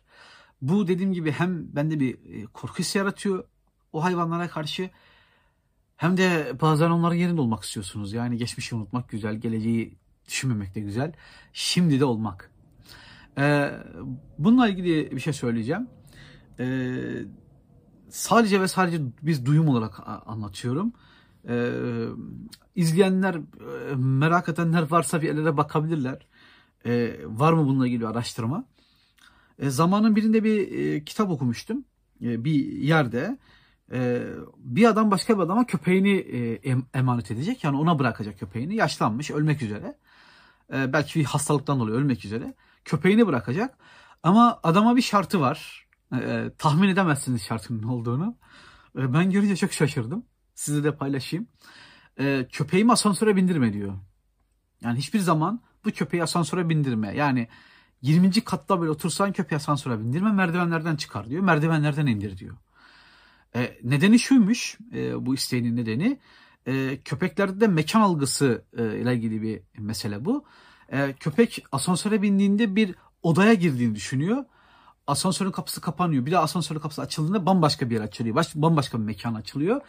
Bu 0.62 0.88
dediğim 0.88 1.12
gibi 1.12 1.32
hem 1.32 1.76
bende 1.76 2.00
bir 2.00 2.14
e, 2.14 2.46
korku 2.46 2.78
hissi 2.78 2.98
yaratıyor 2.98 3.44
o 3.92 4.04
hayvanlara 4.04 4.48
karşı 4.48 4.90
hem 5.96 6.16
de 6.16 6.56
bazen 6.60 6.90
onların 6.90 7.16
yerinde 7.16 7.40
olmak 7.40 7.62
istiyorsunuz. 7.62 8.12
Yani 8.12 8.36
geçmişi 8.36 8.74
unutmak 8.74 9.08
güzel, 9.08 9.34
geleceği 9.34 9.98
düşünmemek 10.28 10.74
de 10.74 10.80
güzel. 10.80 11.12
Şimdi 11.52 12.00
de 12.00 12.04
olmak. 12.04 12.50
Ee, 13.38 13.70
bununla 14.38 14.68
ilgili 14.68 15.10
bir 15.10 15.20
şey 15.20 15.32
söyleyeceğim. 15.32 15.88
Ee, 16.60 17.24
sadece 18.08 18.60
ve 18.60 18.68
sadece 18.68 19.00
biz 19.22 19.46
duyum 19.46 19.68
olarak 19.68 20.00
anlatıyorum. 20.26 20.92
Ee, 21.48 21.72
izleyenler, 22.74 23.34
e, 23.34 23.94
merak 23.96 24.48
edenler 24.48 24.90
varsa 24.90 25.22
bir 25.22 25.26
yerlere 25.26 25.56
bakabilirler. 25.56 26.26
Ee, 26.86 27.16
var 27.24 27.52
mı 27.52 27.66
bununla 27.66 27.86
ilgili 27.86 28.00
bir 28.00 28.06
araştırma? 28.06 28.64
Ee, 29.58 29.70
zamanın 29.70 30.16
birinde 30.16 30.44
bir 30.44 30.78
e, 30.78 31.04
kitap 31.04 31.30
okumuştum. 31.30 31.84
E, 32.22 32.44
bir 32.44 32.72
yerde 32.72 33.38
e, 33.92 34.22
bir 34.58 34.84
adam 34.84 35.10
başka 35.10 35.36
bir 35.36 35.42
adama 35.42 35.66
köpeğini 35.66 36.16
e, 36.16 36.76
emanet 36.94 37.30
edecek. 37.30 37.64
Yani 37.64 37.76
ona 37.76 37.98
bırakacak 37.98 38.38
köpeğini. 38.38 38.74
Yaşlanmış, 38.74 39.30
ölmek 39.30 39.62
üzere. 39.62 39.98
E, 40.72 40.92
belki 40.92 41.20
bir 41.20 41.24
hastalıktan 41.24 41.80
dolayı 41.80 41.96
ölmek 41.96 42.24
üzere. 42.24 42.54
Köpeğini 42.84 43.26
bırakacak. 43.26 43.78
Ama 44.22 44.60
adama 44.62 44.96
bir 44.96 45.02
şartı 45.02 45.40
var. 45.40 45.86
E, 46.12 46.50
tahmin 46.58 46.88
edemezsiniz 46.88 47.42
şartının 47.42 47.82
ne 47.82 47.86
olduğunu. 47.86 48.36
E, 48.98 49.12
ben 49.14 49.30
görünce 49.30 49.56
çok 49.56 49.72
şaşırdım. 49.72 50.26
Size 50.54 50.84
de 50.84 50.96
paylaşayım. 50.96 51.46
E, 52.18 52.48
köpeğimi 52.52 52.92
asansöre 52.92 53.36
bindirme 53.36 53.72
diyor. 53.72 53.94
Yani 54.82 54.98
hiçbir 54.98 55.18
zaman 55.18 55.62
bu 55.86 55.90
köpeği 55.90 56.22
asansöre 56.22 56.68
bindirme. 56.68 57.16
Yani 57.16 57.48
20. 58.02 58.30
katta 58.30 58.80
böyle 58.80 58.90
otursan 58.90 59.32
köpeği 59.32 59.56
asansöre 59.56 60.00
bindirme 60.00 60.32
merdivenlerden 60.32 60.96
çıkar 60.96 61.30
diyor. 61.30 61.42
Merdivenlerden 61.42 62.06
indir 62.06 62.38
diyor. 62.38 62.56
E, 63.56 63.78
nedeni 63.82 64.18
şuymuş 64.18 64.78
e, 64.94 65.26
bu 65.26 65.34
isteğinin 65.34 65.76
nedeni. 65.76 66.18
E, 66.66 66.98
köpeklerde 67.04 67.60
de 67.60 67.66
mekan 67.66 68.00
algısı 68.00 68.64
e, 68.78 68.98
ile 68.98 69.14
ilgili 69.14 69.42
bir 69.42 69.60
mesele 69.78 70.24
bu. 70.24 70.44
E, 70.92 71.12
köpek 71.12 71.64
asansöre 71.72 72.22
bindiğinde 72.22 72.76
bir 72.76 72.94
odaya 73.22 73.54
girdiğini 73.54 73.94
düşünüyor. 73.94 74.44
Asansörün 75.06 75.50
kapısı 75.50 75.80
kapanıyor. 75.80 76.26
Bir 76.26 76.30
de 76.30 76.38
asansörün 76.38 76.80
kapısı 76.80 77.02
açıldığında 77.02 77.46
bambaşka 77.46 77.90
bir 77.90 77.94
yer 77.94 78.00
açılıyor. 78.00 78.36
Baş, 78.36 78.54
bambaşka 78.54 78.98
bir 78.98 79.04
mekan 79.04 79.34
açılıyor. 79.34 79.80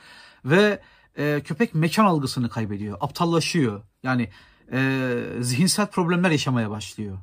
Ve 0.45 0.81
e, 1.17 1.41
köpek 1.43 1.75
mekan 1.75 2.05
algısını 2.05 2.49
kaybediyor. 2.49 2.97
Aptallaşıyor. 3.01 3.81
Yani 4.03 4.29
e, 4.71 5.19
zihinsel 5.39 5.87
problemler 5.87 6.31
yaşamaya 6.31 6.69
başlıyor. 6.69 7.17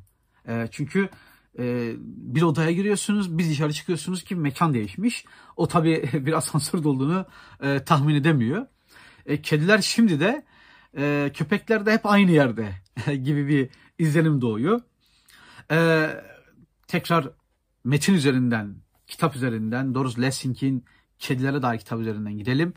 E, 0.49 0.69
çünkü 0.71 1.09
e, 1.59 1.93
bir 2.07 2.43
odaya 2.43 2.73
giriyorsunuz, 2.73 3.39
bir 3.39 3.51
dışarı 3.51 3.73
çıkıyorsunuz 3.73 4.25
ki 4.25 4.37
mekan 4.37 4.75
değişmiş. 4.75 5.25
O 5.57 5.69
tabii 5.69 6.11
bir 6.27 6.33
asansör 6.33 6.85
olduğunu 6.85 7.27
e, 7.63 7.85
tahmin 7.85 8.15
edemiyor. 8.15 8.67
E, 9.27 9.43
kediler 9.43 9.79
şimdi 9.79 10.21
de 10.21 10.45
e, 10.97 11.31
köpekler 11.35 11.87
de 11.87 11.93
hep 11.93 12.07
aynı 12.07 12.31
yerde 12.31 12.73
gibi 13.23 13.49
bir 13.49 13.69
izlenim 13.99 14.41
doğuyor. 14.41 14.81
E, 15.71 16.09
tekrar 16.87 17.29
metin 17.85 18.15
üzerinden, 18.15 18.77
kitap 19.07 19.37
üzerinden 19.37 19.95
Doris 19.95 20.19
Lessing'in 20.19 20.85
kedilere 21.19 21.63
dair 21.63 21.79
kitap 21.79 22.01
üzerinden 22.01 22.39
gidelim. 22.39 22.75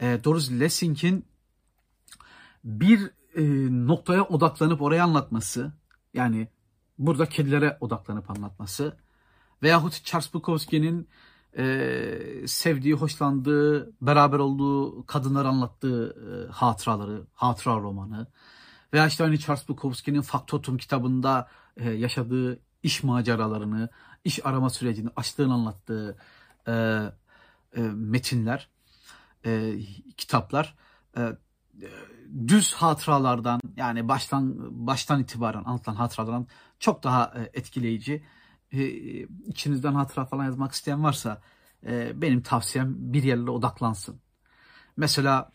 E, 0.00 0.18
Doris 0.24 0.50
Lessing'in 0.50 1.24
bir 2.64 3.10
e, 3.36 3.42
noktaya 3.70 4.24
odaklanıp 4.24 4.82
oraya 4.82 5.04
anlatması, 5.04 5.72
yani 6.14 6.48
burada 6.98 7.26
kedilere 7.26 7.76
odaklanıp 7.80 8.30
anlatması 8.30 8.96
veyahut 9.62 10.04
Charles 10.04 10.34
Bukowski'nin 10.34 11.08
e, 11.58 12.46
sevdiği, 12.46 12.94
hoşlandığı, 12.94 13.92
beraber 14.00 14.38
olduğu 14.38 15.06
kadınları 15.06 15.48
anlattığı 15.48 16.16
e, 16.48 16.52
hatıraları, 16.52 17.26
hatıra 17.34 17.76
romanı 17.76 18.26
veya 18.92 19.06
işte 19.06 19.24
hani 19.24 19.38
Charles 19.38 19.68
Bukowski'nin 19.68 20.20
Faktotum 20.20 20.76
kitabında 20.76 21.48
e, 21.76 21.90
yaşadığı 21.90 22.60
iş 22.82 23.02
maceralarını, 23.02 23.88
iş 24.24 24.46
arama 24.46 24.70
sürecini, 24.70 25.10
açlığını 25.16 25.54
anlattığı 25.54 26.16
e, 26.68 26.72
e, 27.76 27.80
metinler, 27.94 28.68
e, 29.44 29.78
kitaplar 30.16 30.74
e, 31.16 31.32
düz 32.48 32.72
hatıralardan 32.72 33.60
yani 33.76 34.08
baştan 34.08 34.56
baştan 34.86 35.20
itibaren 35.20 35.64
anlatılan 35.64 35.96
hatıralardan 35.96 36.46
çok 36.78 37.02
daha 37.02 37.34
e, 37.36 37.50
etkileyici. 37.58 38.24
E, 38.72 38.86
içinizden 39.46 39.94
hatıra 39.94 40.26
falan 40.26 40.44
yazmak 40.44 40.72
isteyen 40.72 41.04
varsa 41.04 41.42
e, 41.86 42.22
benim 42.22 42.42
tavsiyem 42.42 42.94
bir 42.98 43.22
yerlere 43.22 43.50
odaklansın. 43.50 44.20
Mesela 44.96 45.50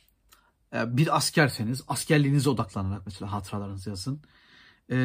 e, 0.73 0.97
bir 0.97 1.17
askerseniz 1.17 1.83
askerliğinize 1.87 2.49
odaklanarak 2.49 3.01
mesela 3.05 3.31
hatıralarınızı 3.31 3.89
yazın. 3.89 4.21
E, 4.91 4.97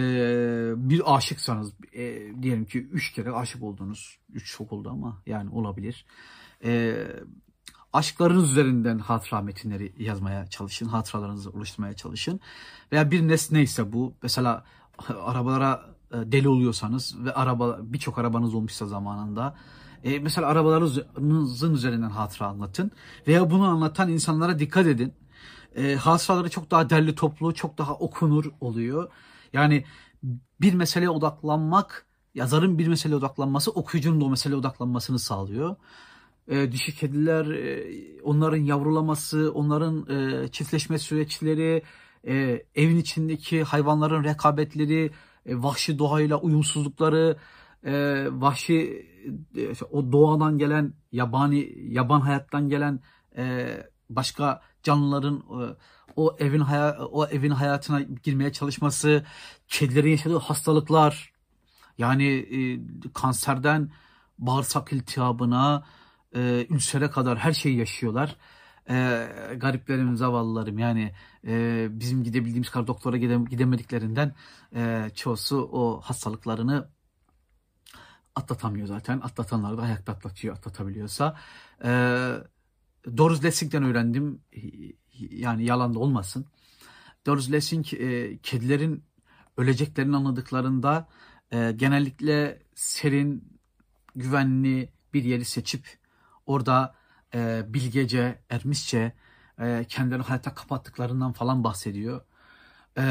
bir 0.77 1.17
aşıksanız 1.17 1.73
e, 1.93 2.03
diyelim 2.43 2.65
ki 2.65 2.79
üç 2.79 3.13
kere 3.13 3.33
aşık 3.33 3.63
oldunuz. 3.63 4.19
Üç 4.33 4.53
çok 4.53 4.73
oldu 4.73 4.91
ama 4.91 5.23
yani 5.27 5.51
olabilir. 5.51 6.07
Aşklarınız 7.93 8.51
üzerinden 8.51 8.99
hatıra 8.99 9.41
metinleri 9.43 9.93
yazmaya 9.99 10.47
çalışın. 10.47 10.87
Hatıralarınızı 10.87 11.51
oluşturmaya 11.51 11.95
çalışın. 11.95 12.41
Veya 12.93 13.11
bir 13.11 13.29
nesne 13.29 13.63
ise 13.63 13.93
bu. 13.93 14.15
Mesela 14.23 14.65
arabalara 15.25 15.83
e, 16.13 16.33
deli 16.33 16.49
oluyorsanız 16.49 17.25
ve 17.25 17.35
araba 17.35 17.79
birçok 17.83 18.19
arabanız 18.19 18.55
olmuşsa 18.55 18.87
zamanında 18.87 19.57
e, 20.05 20.19
mesela 20.19 20.47
arabalarınızın 20.47 21.75
üzerinden 21.75 22.11
hatıra 22.11 22.47
anlatın 22.47 22.91
veya 23.27 23.51
bunu 23.51 23.65
anlatan 23.65 24.09
insanlara 24.09 24.59
dikkat 24.59 24.87
edin. 24.87 25.15
E, 25.77 25.95
hatıraları 25.95 26.51
çok 26.51 26.71
daha 26.71 26.91
derli 26.91 27.15
toplu, 27.15 27.55
çok 27.55 27.79
daha 27.79 27.95
okunur 27.95 28.45
oluyor. 28.61 29.13
Yani 29.53 29.85
bir 30.61 30.75
meseleye 30.75 31.11
odaklanmak, 31.11 32.07
yazarın 32.35 32.79
bir 32.79 32.89
meseleye 32.89 33.19
odaklanması 33.19 33.71
okuyucunun 33.71 34.21
da 34.21 34.25
o 34.25 34.31
meseleye 34.31 34.59
odaklanmasını 34.59 35.19
sağlıyor. 35.19 35.77
E, 36.49 36.73
dişi 36.73 36.95
kediler, 36.95 37.47
e, 37.47 38.23
onların 38.23 38.57
yavrulaması, 38.57 39.53
onların 39.55 40.07
e, 40.11 40.49
çiftleşme 40.49 40.99
süreçleri, 40.99 41.83
e, 42.29 42.63
evin 42.75 42.97
içindeki 42.97 43.63
hayvanların 43.63 44.25
rekabetleri, 44.25 45.11
e, 45.47 45.63
vahşi 45.63 45.99
doğayla 45.99 46.37
uyumsuzlukları, 46.37 47.37
e, 47.85 48.25
vahşi 48.31 49.07
e, 49.57 49.73
o 49.91 50.13
doğadan 50.13 50.59
gelen 50.59 50.95
yabani 51.13 51.73
yaban 51.77 52.21
hayattan 52.21 52.69
gelen 52.69 53.01
e, 53.37 53.77
başka 54.11 54.63
canlıların 54.83 55.37
e, 55.37 55.77
o 56.17 56.37
evin 56.39 56.61
haya, 56.61 56.99
o 56.99 57.27
evin 57.27 57.51
hayatına 57.51 58.01
girmeye 58.01 58.53
çalışması, 58.53 59.25
kedilerin 59.69 60.11
yaşadığı 60.11 60.39
hastalıklar 60.39 61.33
yani 61.99 62.27
e, 62.27 62.59
kanserden 63.15 63.91
bağırsak 64.39 64.93
iltihabına, 64.93 65.85
e, 66.35 66.67
ülsere 66.71 67.11
kadar 67.11 67.39
her 67.39 67.53
şeyi 67.53 67.77
yaşıyorlar. 67.77 68.37
E, 68.91 69.29
gariplerim, 69.57 70.17
zavallılarım 70.17 70.79
yani 70.79 71.13
e, 71.47 71.87
bizim 71.91 72.25
gidebildiğimiz 72.25 72.71
kadar 72.71 72.87
doktora 72.87 73.17
gidemediklerinden 73.17 74.35
e, 74.75 75.11
çoğusu 75.15 75.69
o 75.73 76.01
hastalıklarını 76.01 76.89
atlatamıyor 78.35 78.87
zaten. 78.87 79.21
Atlatanlar 79.21 79.79
da 79.79 79.83
ayakta 79.83 80.13
atlatıyor 80.13 80.57
atlatabiliyorsa. 80.57 81.37
E, 81.85 81.91
Doris 83.17 83.45
Lessing'den 83.45 83.83
öğrendim. 83.83 84.41
Yani 85.31 85.65
yalan 85.65 85.95
da 85.95 85.99
olmasın. 85.99 86.47
Doris 87.27 87.53
Lessing 87.53 87.95
e, 87.95 88.39
kedilerin 88.39 89.05
öleceklerini 89.57 90.17
anladıklarında 90.17 91.09
e, 91.53 91.73
genellikle 91.77 92.63
serin, 92.75 93.61
güvenli 94.15 94.93
bir 95.15 95.25
yeri 95.25 95.45
seçip 95.45 95.99
orada 96.49 96.95
e, 97.35 97.63
bilgece, 97.69 98.43
ermişçe 98.51 99.13
e, 99.61 99.85
kendilerini 99.89 100.25
hayata 100.25 100.55
kapattıklarından 100.55 101.33
falan 101.33 101.65
bahsediyor. 101.65 102.21
E, 102.99 103.05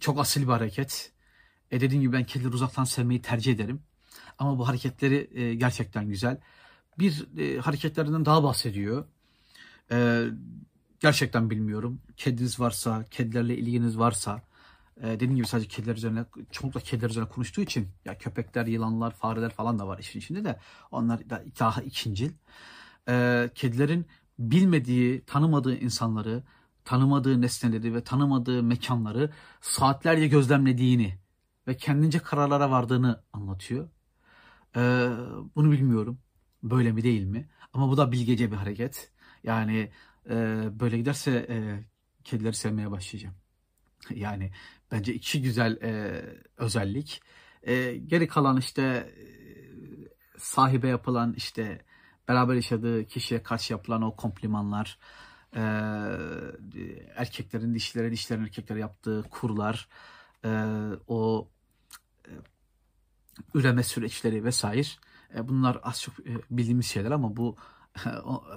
çok 0.00 0.20
asil 0.20 0.42
bir 0.42 0.46
hareket. 0.46 1.12
E, 1.70 1.80
dediğim 1.80 2.02
gibi 2.02 2.12
ben 2.12 2.24
kedileri 2.24 2.54
uzaktan 2.54 2.84
sevmeyi 2.84 3.22
tercih 3.22 3.52
ederim. 3.52 3.82
Ama 4.38 4.58
bu 4.58 4.68
hareketleri 4.68 5.30
e, 5.40 5.54
gerçekten 5.54 6.08
güzel. 6.08 6.40
Bir 6.98 7.38
e, 7.38 7.58
hareketlerinden 7.58 8.24
daha 8.24 8.42
bahsediyor. 8.42 9.04
E, 9.92 10.24
gerçekten 11.00 11.50
bilmiyorum. 11.50 12.00
Kediniz 12.16 12.60
varsa, 12.60 13.04
kedilerle 13.10 13.56
ilginiz 13.56 13.98
varsa, 13.98 14.42
e, 15.02 15.06
dediğim 15.06 15.36
gibi 15.36 15.46
sadece 15.46 15.68
kediler 15.68 15.96
üzerine, 15.96 16.24
çoğunlukla 16.50 16.80
kediler 16.80 17.10
üzerine 17.10 17.28
konuştuğu 17.28 17.60
için, 17.60 17.88
ya 18.04 18.18
köpekler, 18.18 18.66
yılanlar, 18.66 19.10
fareler 19.10 19.50
falan 19.50 19.78
da 19.78 19.88
var 19.88 19.98
işin 19.98 20.18
içinde 20.18 20.44
de, 20.44 20.58
onlar 20.90 21.30
da 21.30 21.44
daha 21.58 21.82
ikincil. 21.82 22.32
E, 23.08 23.50
kedilerin 23.54 24.06
bilmediği, 24.38 25.24
tanımadığı 25.24 25.76
insanları, 25.76 26.42
tanımadığı 26.84 27.40
nesneleri 27.42 27.94
ve 27.94 28.04
tanımadığı 28.04 28.62
mekanları 28.62 29.30
saatlerce 29.60 30.28
gözlemlediğini 30.28 31.18
ve 31.68 31.76
kendince 31.76 32.18
kararlara 32.18 32.70
vardığını 32.70 33.22
anlatıyor. 33.32 33.88
Ee, 34.76 35.10
bunu 35.56 35.72
bilmiyorum. 35.72 36.18
Böyle 36.62 36.92
mi 36.92 37.02
değil 37.02 37.24
mi? 37.24 37.48
Ama 37.72 37.88
bu 37.88 37.96
da 37.96 38.12
bilgece 38.12 38.50
bir 38.50 38.56
hareket. 38.56 39.12
Yani 39.44 39.90
e, 40.30 40.34
böyle 40.80 40.98
giderse 40.98 41.46
e, 41.50 41.84
kedileri 42.24 42.54
sevmeye 42.54 42.90
başlayacağım. 42.90 43.34
Yani 44.14 44.52
bence 44.90 45.14
iki 45.14 45.42
güzel 45.42 45.76
e, 45.82 46.22
özellik. 46.56 47.22
E, 47.62 47.96
geri 47.96 48.28
kalan 48.28 48.56
işte 48.56 48.82
e, 48.82 49.24
sahibe 50.38 50.88
yapılan 50.88 51.34
işte 51.36 51.84
beraber 52.28 52.54
yaşadığı 52.54 53.06
kişiye 53.06 53.42
karşı 53.42 53.72
yapılan 53.72 54.02
o 54.02 54.16
komplimanlar, 54.16 54.98
e, 55.56 55.60
erkeklerin 57.16 57.74
dişlere, 57.74 58.12
dişlerin 58.12 58.42
erkeklere 58.42 58.78
yaptığı 58.78 59.22
kurlar, 59.30 59.88
e, 60.44 60.50
o 61.06 61.50
e, 62.26 62.32
üreme 63.54 63.82
süreçleri 63.82 64.44
vesaire. 64.44 64.88
E, 65.34 65.48
bunlar 65.48 65.80
az 65.82 66.02
çok 66.02 66.20
e, 66.20 66.36
bildiğimiz 66.50 66.86
şeyler 66.86 67.10
ama 67.10 67.36
bu 67.36 67.56
o, 68.24 68.44
e, 68.52 68.56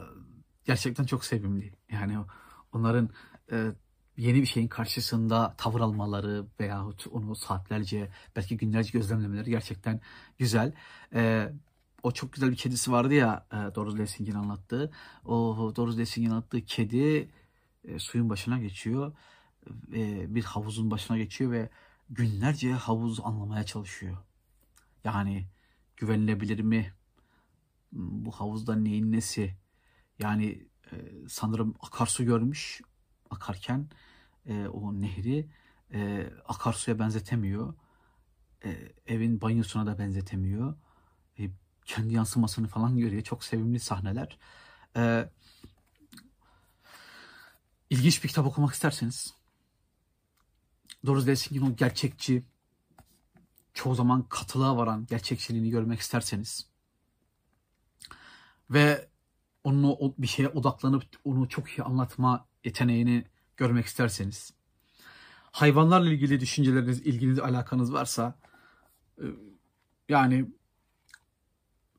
gerçekten 0.65 1.03
çok 1.05 1.25
sevimli. 1.25 1.73
Yani 1.91 2.17
onların 2.73 3.09
e, 3.51 3.71
yeni 4.17 4.41
bir 4.41 4.45
şeyin 4.45 4.67
karşısında 4.67 5.55
tavır 5.57 5.79
almaları 5.79 6.45
veyahut 6.59 7.07
onu 7.07 7.35
saatlerce 7.35 8.09
belki 8.35 8.57
günlerce 8.57 8.91
gözlemlemeleri 8.91 9.49
gerçekten 9.49 10.01
güzel. 10.37 10.73
E, 11.13 11.51
o 12.03 12.11
çok 12.11 12.33
güzel 12.33 12.51
bir 12.51 12.55
kedisi 12.55 12.91
vardı 12.91 13.13
ya 13.13 13.47
e, 13.51 13.75
Doris 13.75 13.99
Lessing'in 13.99 14.35
anlattığı. 14.35 14.91
O 15.25 15.73
Doris 15.75 15.97
Lessing'in 15.97 16.31
anlattığı 16.31 16.65
kedi 16.65 17.31
e, 17.83 17.99
suyun 17.99 18.29
başına 18.29 18.59
geçiyor. 18.59 19.13
E, 19.93 20.35
bir 20.35 20.43
havuzun 20.43 20.91
başına 20.91 21.17
geçiyor 21.17 21.51
ve 21.51 21.69
günlerce 22.09 22.71
havuz 22.71 23.19
anlamaya 23.19 23.63
çalışıyor. 23.63 24.17
Yani 25.03 25.47
güvenilebilir 25.97 26.59
mi? 26.59 26.93
Bu 27.91 28.31
havuzda 28.31 28.75
neyin 28.75 29.11
nesi? 29.11 29.55
Yani 30.19 30.67
e, 30.91 30.95
sanırım 31.29 31.75
akarsu 31.79 32.25
görmüş 32.25 32.81
akarken 33.33 33.87
e, 34.45 34.67
o 34.67 35.01
nehri 35.01 35.47
e, 35.93 36.29
akarsuya 36.47 36.99
benzetemiyor. 36.99 37.73
E, 38.65 38.91
evin 39.07 39.41
banyosuna 39.41 39.85
da 39.85 39.99
benzetemiyor. 39.99 40.75
E, 41.39 41.49
kendi 41.85 42.13
yansımasını 42.13 42.67
falan 42.67 42.97
görüyor. 42.97 43.23
Çok 43.23 43.43
sevimli 43.43 43.79
sahneler. 43.79 44.37
E, 44.97 45.29
ilginç 47.89 48.23
bir 48.23 48.29
kitap 48.29 48.45
okumak 48.45 48.73
isterseniz 48.73 49.33
Doris 51.05 51.27
Lessing'in 51.27 51.71
o 51.71 51.75
gerçekçi 51.75 52.43
çoğu 53.73 53.95
zaman 53.95 54.23
katılığa 54.29 54.77
varan 54.77 55.05
gerçekçiliğini 55.05 55.69
görmek 55.69 55.99
isterseniz 55.99 56.67
ve 58.69 59.07
onu 59.63 60.15
bir 60.17 60.27
şeye 60.27 60.49
odaklanıp 60.49 61.03
onu 61.23 61.49
çok 61.49 61.69
iyi 61.69 61.83
anlatma 61.83 62.47
yeteneğini 62.63 63.25
görmek 63.57 63.85
isterseniz 63.85 64.53
hayvanlarla 65.53 66.09
ilgili 66.09 66.39
düşünceleriniz, 66.39 67.01
ilginiz, 67.01 67.39
alakanız 67.39 67.93
varsa 67.93 68.35
e, 69.17 69.25
yani 70.09 70.45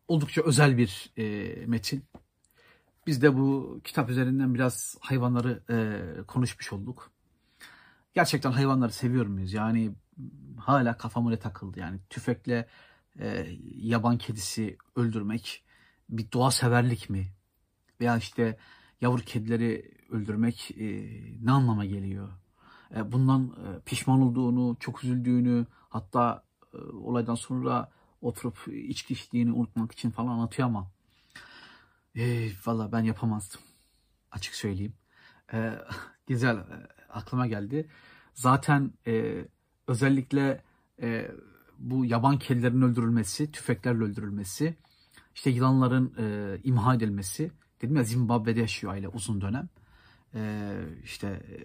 oldukça 0.09 0.43
özel 0.43 0.79
bir 0.79 1.13
e, 1.17 1.67
metin. 1.67 2.05
Biz 3.07 3.23
de 3.23 3.37
bu 3.37 3.81
kitap 3.85 4.11
üzerinden 4.11 4.55
biraz 4.55 4.97
hayvanları 5.01 5.63
e, 5.71 5.77
konuşmuş 6.27 6.73
olduk. 6.73 7.11
Gerçekten 8.15 8.53
hayvanları 8.53 8.93
seviyor 8.93 9.27
muyuz? 9.27 9.53
Yani 9.53 9.93
hala 10.59 10.97
kafam 10.97 11.27
öyle 11.27 11.39
takıldı. 11.39 11.81
Yani 11.81 12.01
tüfekle 12.11 12.69
e, 13.19 13.47
yaban 13.75 14.19
kedisi 14.19 14.77
öldürmek 14.97 15.65
bir 16.09 16.33
doğa 16.33 16.51
severlik 16.51 17.11
mi? 17.11 17.33
Veya 18.01 18.17
işte 18.17 18.59
yavru 19.01 19.23
kedileri 19.23 19.93
öldürmek 20.11 20.71
e, 20.79 20.87
ne 21.43 21.51
anlama 21.51 21.85
geliyor? 21.85 22.29
E, 22.97 23.13
bundan 23.13 23.45
e, 23.47 23.81
pişman 23.87 24.21
olduğunu, 24.23 24.77
çok 24.81 25.05
üzüldüğünü, 25.05 25.67
hatta 25.89 26.45
e, 26.75 26.79
olaydan 26.79 27.35
sonra 27.35 27.91
oturup 28.21 28.69
içki 28.69 29.15
içtiğini 29.15 29.53
unutmak 29.53 29.93
için 29.93 30.11
falan 30.11 30.29
anlatıyor 30.29 30.69
ama 30.69 30.91
E, 32.17 32.51
Valla 32.67 32.93
ben 32.93 33.01
yapamazdım. 33.05 33.61
Açık 34.33 34.55
söyleyeyim. 34.55 34.95
E, 35.53 35.73
güzel 36.27 36.57
e, 36.57 36.63
aklıma 37.09 37.47
geldi. 37.47 37.89
Zaten 38.35 38.93
e, 39.07 39.45
özellikle 39.89 40.63
e, 41.03 41.31
bu 41.79 42.05
yaban 42.05 42.39
kedilerin 42.39 42.83
öldürülmesi, 42.83 43.53
tüfeklerle 43.53 44.05
öldürülmesi, 44.05 44.77
işte 45.35 45.51
yılanların 45.51 46.15
e, 46.19 46.59
imha 46.65 46.95
edilmesi. 46.95 47.53
Dedim 47.85 47.97
ya 47.97 48.03
Zimbabwe'de 48.03 48.61
yaşıyor 48.61 48.93
aile 48.93 49.09
uzun 49.09 49.41
dönem. 49.41 49.69
E, 50.35 50.73
işte 51.05 51.27
e, 51.29 51.59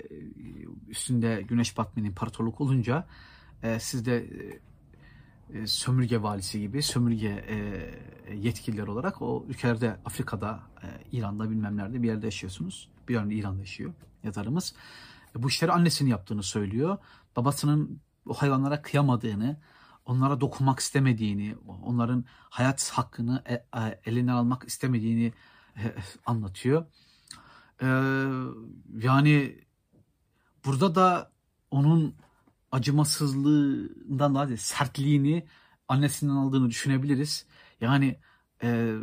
üstünde 0.90 1.42
güneş 1.42 1.78
batmanı 1.78 2.08
imparatorluk 2.08 2.62
olunca 2.62 3.08
e, 3.64 3.80
siz 3.80 4.06
de 4.06 4.18
e, 4.18 5.60
e, 5.60 5.68
sömürge 5.68 6.22
valisi 6.22 6.60
gibi 6.60 6.84
sömürge 6.84 7.46
e, 7.48 8.36
yetkililer 8.36 8.88
olarak 8.88 9.22
o 9.22 9.46
ülkelerde 9.50 9.98
Afrika'da, 10.06 10.60
e, 10.84 10.88
İran'da 11.12 11.50
bilmem 11.50 11.78
nerede 11.78 12.04
bir 12.04 12.08
yerde 12.08 12.28
yaşıyorsunuz. 12.28 12.90
Bir 13.08 13.16
örneğin 13.16 13.42
İran'da 13.42 13.60
yaşıyor 13.60 13.94
yazarımız. 14.24 14.74
E, 15.36 15.44
bu 15.44 15.48
işleri 15.48 15.72
annesinin 15.72 16.10
yaptığını 16.10 16.44
söylüyor. 16.44 16.98
Babasının 17.36 18.00
o 18.30 18.34
hayvanlara 18.34 18.82
kıyamadığını, 18.82 19.58
onlara 20.06 20.42
dokunmak 20.42 20.80
istemediğini, 20.80 21.56
onların 21.84 22.26
hayat 22.50 22.90
hakkını 22.90 23.44
e, 23.50 23.54
e, 23.54 24.00
eline 24.06 24.32
almak 24.32 24.64
istemediğini 24.68 25.34
anlatıyor. 26.26 26.86
E, 27.82 27.88
yani 28.98 29.66
burada 30.66 30.96
da 30.96 31.32
onun 31.72 32.16
acımasızlığından 32.72 34.36
daha 34.36 34.48
değil, 34.48 34.60
sertliğini 34.60 35.48
annesinden 35.88 36.34
aldığını 36.34 36.70
düşünebiliriz. 36.70 37.46
Yani 37.82 38.20
e, 38.64 38.96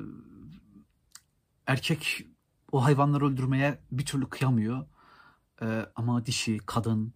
erkek 1.66 2.26
o 2.72 2.84
hayvanları 2.84 3.26
öldürmeye 3.26 3.78
bir 3.92 4.06
türlü 4.06 4.28
kıyamıyor. 4.28 4.86
E, 5.62 5.86
ama 5.96 6.26
dişi, 6.26 6.58
kadın 6.66 7.12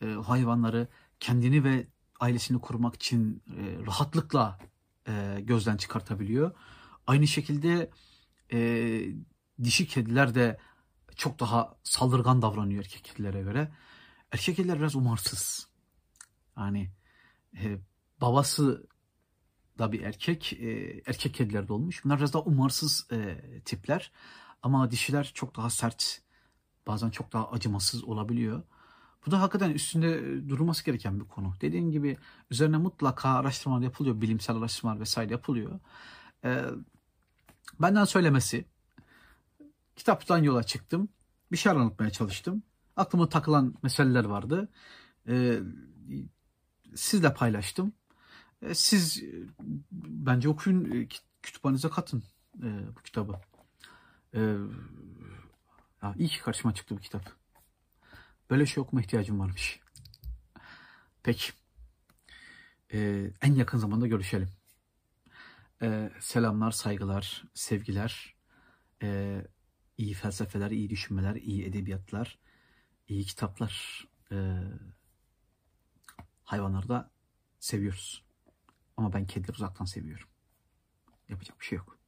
e, 0.00 0.16
o 0.16 0.22
hayvanları 0.22 0.88
kendini 1.20 1.64
ve 1.64 1.86
ailesini 2.20 2.60
korumak 2.60 2.94
için 2.94 3.42
e, 3.46 3.86
rahatlıkla 3.86 4.58
e, 5.08 5.38
gözden 5.40 5.76
çıkartabiliyor. 5.76 6.50
Aynı 7.06 7.26
şekilde 7.26 7.90
e, 8.52 8.58
dişi 9.62 9.86
kediler 9.86 10.34
de 10.34 10.58
çok 11.16 11.40
daha 11.40 11.76
saldırgan 11.82 12.42
davranıyor 12.42 12.84
erkek 12.84 13.04
kedilere 13.04 13.42
göre. 13.42 13.72
Erkek 14.32 14.56
kediler 14.56 14.78
biraz 14.78 14.96
umarsız. 14.96 15.68
Yani 16.56 16.90
e, 17.56 17.78
babası 18.20 18.86
da 19.78 19.92
bir 19.92 20.00
erkek, 20.00 20.52
e, 20.52 21.02
erkek 21.06 21.34
kediler 21.34 21.68
de 21.68 21.72
olmuş. 21.72 22.04
Bunlar 22.04 22.18
biraz 22.18 22.32
daha 22.32 22.42
umarsız 22.42 23.06
e, 23.12 23.38
tipler. 23.64 24.12
Ama 24.62 24.90
dişiler 24.90 25.30
çok 25.34 25.56
daha 25.56 25.70
sert, 25.70 26.22
bazen 26.86 27.10
çok 27.10 27.32
daha 27.32 27.50
acımasız 27.50 28.04
olabiliyor. 28.04 28.62
Bu 29.26 29.30
da 29.30 29.40
hakikaten 29.40 29.70
üstünde 29.70 30.18
durulması 30.48 30.84
gereken 30.84 31.20
bir 31.20 31.24
konu. 31.24 31.54
Dediğim 31.60 31.90
gibi 31.90 32.16
üzerine 32.50 32.76
mutlaka 32.76 33.28
araştırmalar 33.28 33.82
yapılıyor, 33.82 34.20
bilimsel 34.20 34.56
araştırmalar 34.56 35.00
vesaire 35.00 35.32
yapılıyor. 35.32 35.80
E, 36.44 36.64
benden 37.80 38.04
söylemesi, 38.04 38.64
kitaptan 39.96 40.38
yola 40.38 40.62
çıktım, 40.62 41.08
bir 41.52 41.56
şey 41.56 41.72
anlatmaya 41.72 42.10
çalıştım. 42.10 42.62
Aklıma 42.96 43.28
takılan 43.28 43.74
meseleler 43.82 44.24
vardı. 44.24 44.68
E, 45.28 45.60
sizle 46.94 47.34
paylaştım. 47.34 47.92
E, 48.62 48.74
siz 48.74 49.22
e, 49.22 49.46
bence 50.00 50.48
okuyun, 50.48 50.90
e, 50.90 51.08
kütüphanenize 51.42 51.88
katın 51.88 52.24
bu 52.96 53.02
kitabı. 53.04 53.40
Ya 56.02 56.14
iyi 56.18 56.28
ki 56.28 56.42
karşıma 56.42 56.74
çıktı 56.74 56.96
bu 56.96 57.00
kitap. 57.00 57.32
Böyle 58.50 58.66
şey 58.66 58.82
okuma 58.82 59.02
ihtiyacım 59.02 59.40
varmış. 59.40 59.80
Peki. 61.22 61.52
en 63.42 63.54
yakın 63.54 63.78
zamanda 63.78 64.06
görüşelim 64.06 64.48
e, 65.82 66.10
selamlar, 66.20 66.70
saygılar, 66.70 67.44
sevgiler, 67.54 68.34
e, 69.02 69.40
iyi 69.98 70.14
felsefeler, 70.14 70.70
iyi 70.70 70.90
düşünmeler, 70.90 71.34
iyi 71.34 71.64
edebiyatlar, 71.64 72.38
iyi 73.08 73.24
kitaplar. 73.24 74.04
E, 74.32 74.36
hayvanları 76.44 76.88
da 76.88 77.10
seviyoruz. 77.60 78.24
Ama 78.96 79.12
ben 79.12 79.26
kedileri 79.26 79.52
uzaktan 79.52 79.84
seviyorum. 79.84 80.28
Yapacak 81.28 81.60
bir 81.60 81.64
şey 81.64 81.78
yok. 81.78 81.98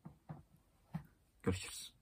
Görüşürüz. 1.42 1.94